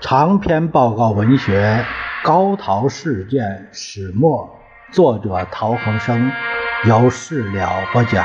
[0.00, 1.84] 长篇报告文学
[2.24, 4.48] 《高陶事件始末》，
[4.94, 6.32] 作者陶恒生，
[6.86, 8.24] 由事了播讲。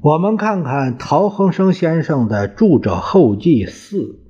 [0.00, 4.25] 我们看看陶恒生先生的著者后记四。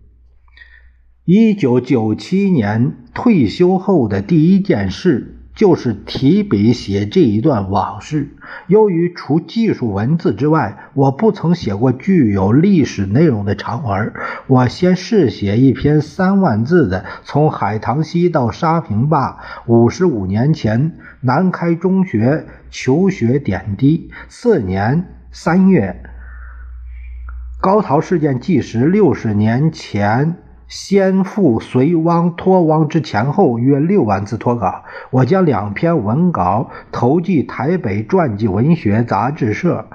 [1.29, 8.37] 一九九七年退休后的第一件事，就是提笔写这一段往事。
[8.69, 14.13] 由于除技术文字之外，我不曾写过具有历史内容的长文，
[14.47, 24.13] 我先试写一篇三万字的《从海棠溪到沙坪坝五十五年前南开中学求学点滴》。
[24.29, 26.05] 次年三月，
[27.61, 30.37] 高陶事件纪实六十年前。
[30.69, 39.87] 先父隋汪脱汪之前后约六万字脱稿，我将两篇文稿投寄台北传记文学杂志社。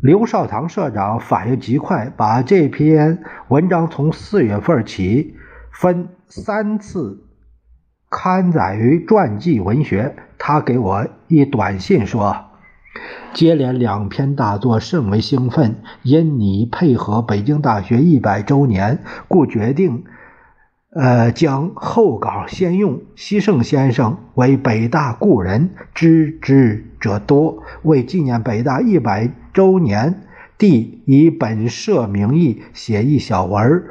[0.00, 5.36] 刘少棠社长反应极快，把这篇文章从四月份起
[5.72, 7.24] 分三次
[8.10, 10.16] 刊载于传记文学。
[10.38, 12.51] 他给我一短信说。
[13.32, 18.98] 接连两篇大作甚为兴奋，因你配合北京大学一百周年，
[19.28, 20.04] 故决定，
[20.94, 23.00] 呃，将后稿先用。
[23.16, 27.62] 西盛先生为北大故人，知之者多。
[27.82, 30.22] 为纪念北大一百周年，
[30.58, 33.84] 弟以本社名义写一小文，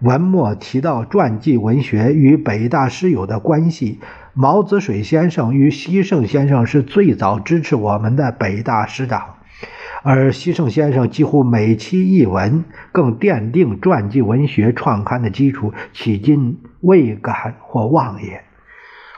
[0.00, 4.00] 文末提到传记文学与北大师友的关系。
[4.40, 9.34] 毛子水先生与西盛先生是最早支持我们的北大师长，
[10.02, 18.40] 而西盛先生几乎每期一文，更奠定传记文学创刊的基础，迄今未敢或忘也。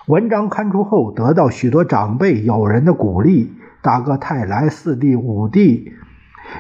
[0.09, 5.93] 文章刊出后，得到许多长辈友人的鼓励，大哥泰来、四弟、五弟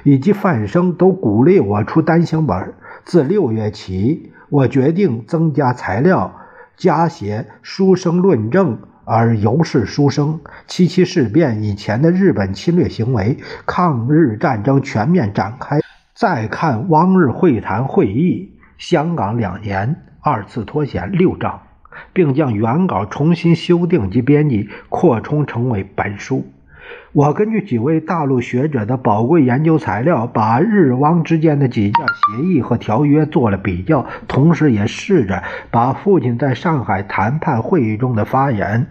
[0.04, 2.74] 以及范生都鼓励我出单行本。
[3.04, 6.36] 自六月起，我决定增加材料。
[6.82, 10.40] 加写书生论证，而尤是书生。
[10.66, 15.78] 七七事变以前的日本侵略行为，抗日战争全面展开。
[16.12, 21.62] 再看汪日会谈会议，香港两年二次脱险六章，
[22.12, 26.44] 并将原稿重新修订及编辑，扩充成为本书。
[27.12, 38.86] 我根据几位大陆学者的宝贵研究材料，把日汪之间的几项协议和条约做了比较，同时也试着把父亲在上海谈判会议中的发言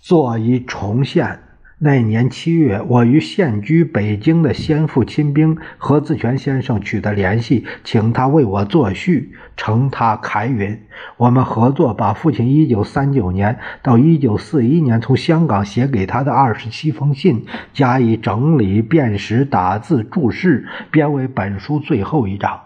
[0.00, 1.38] 做一重现。
[1.82, 10.78] 那年七月，我与现居北京的先父亲兵何自全先生取得联系，请他为我作序，承他开云。
[11.20, 17.44] 我们合作把父亲1939年到1941年从香港写给他的二十七封信
[17.74, 22.58] 加以整理、辨识、打字、注释，编为本书最后一章。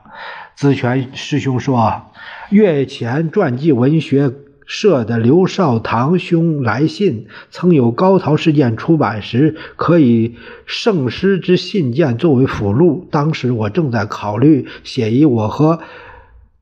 [0.55, 2.03] 子权师兄说，
[2.51, 4.33] 月前传记文学。
[4.67, 13.07] 社的刘少棠兄来信，曾有高陶事件出版时可以圣师之信件作为附录。
[13.11, 15.81] 当时我正在考虑写一我和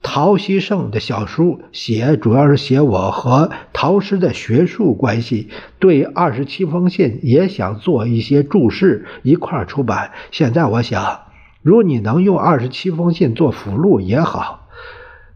[0.02, 5.48] 陶希圣的小书，写主要是写我和陶师的学术关系。
[5.78, 10.10] 对二十七封信也想做一些注释，一块出版。
[10.32, 11.20] 现在我想，
[11.62, 14.68] 如你能用二十七封信做附录也好。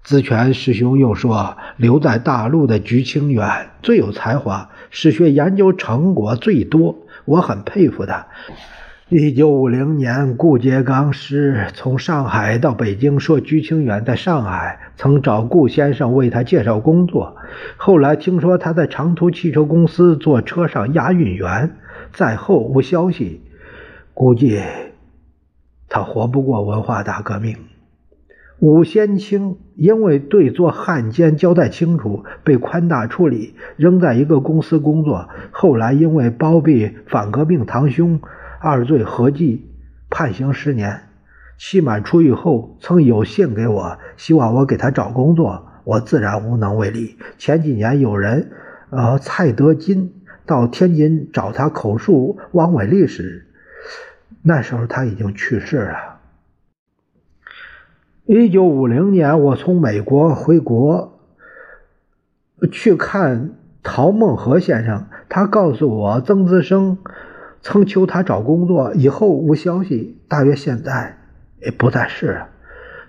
[0.02, 8.26] 子权师兄又说：“留在大陆的菊清远最有才华，史学研究成果最多，我很佩服他。”
[9.08, 17.36] 一九五零年，顾颉刚师从上海到北京，说鞠清远在上海曾找顾先生为他介绍工作。
[17.76, 21.76] 后来听说他在长途汽车公司做车上押运员，
[22.12, 23.42] 在后无消息，
[24.12, 24.60] 估计
[25.88, 27.54] 他活不过文化大革命。
[28.58, 35.28] 武先清因为对做汉奸交代清楚，被宽大处理，仍在一个公司工作。
[35.52, 38.20] 后来因为包庇反革命堂兄，
[38.66, 39.70] 二罪合计
[40.10, 41.02] 判刑十年。
[41.56, 47.16] 期满出狱后，曾有信给我，希望我给他找工作，我自然无能为力。
[47.38, 48.50] 前几年有人，
[48.90, 53.46] 呃，蔡德金到天津找他口述汪伪历史，
[54.42, 56.18] 那时候他已经去世了。
[58.24, 61.20] 一九五零年，我从美国回国，
[62.72, 63.52] 去看
[63.84, 65.06] 陶孟和先生。
[65.28, 66.98] 他告诉我，曾资生
[67.60, 71.18] 曾求他找工作，以后无消息，大约现在
[71.60, 72.48] 也不再是了。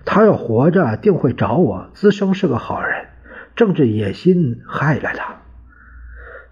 [0.04, 1.90] 他要活着，定会找我。
[1.94, 3.06] 资生是个好人，
[3.54, 5.36] 政治野心害了他。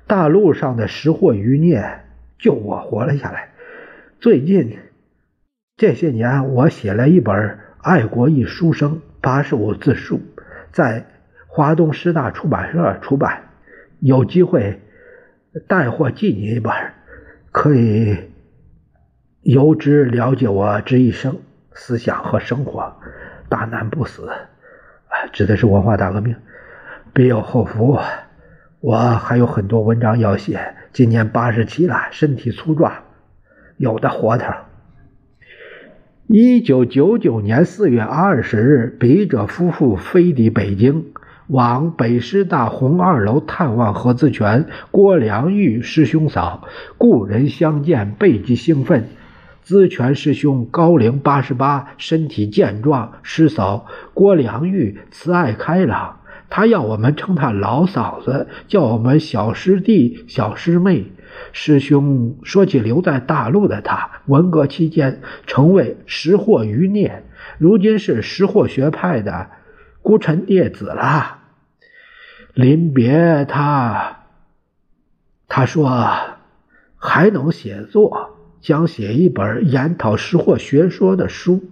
[0.07, 2.01] 大陆上的识货余孽
[2.39, 3.51] 救我活了下来。
[4.21, 4.79] 最近
[5.77, 10.21] 这些年，我写了一本爱国一书生八十五自述，
[10.71, 11.07] 在
[11.47, 13.43] 华东师大出版社出版。
[13.99, 14.83] 有机会
[15.67, 16.73] 带货寄你一本，
[17.57, 18.19] 可以
[19.41, 21.39] 由之了解我这一生
[21.73, 22.95] 思想和生活。
[23.49, 26.37] 大难不死，啊指的是文化大革命，
[27.15, 27.99] 必有后福。
[28.81, 32.93] 我还有很多文章要写，今年八十七了，身体粗壮，
[33.79, 34.53] 有的活头。
[36.27, 41.07] 一九九九年四月二十日，笔者夫妇飞抵北京。
[41.49, 46.67] 往北师大红二楼探望何自全、郭良玉师兄嫂，
[46.99, 49.09] 故人相见，倍极兴奋。
[49.63, 56.21] 资全师兄高龄八十八，身体健壮；师嫂郭良玉慈爱开朗，
[56.51, 61.07] 他要我们称他老嫂子，叫我们小师弟、小师妹。
[61.53, 67.25] 师兄说起留在大陆的他，文革期间成为识货余孽，
[67.59, 69.49] 如今是识货学派的。
[70.07, 71.39] 孤臣孽子了。
[72.55, 74.29] 临别他，
[75.49, 75.91] 他说
[76.95, 81.65] 还能写作，将写一本研讨识货学说的书。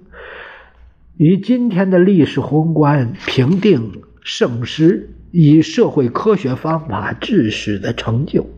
[1.17, 8.51] 以今天的历史宏观评定盛世，以社会科学方法治史的成就，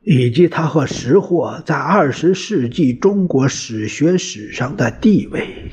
[0.00, 5.72] 以及他和识货在二十世纪中国史学史上的地位。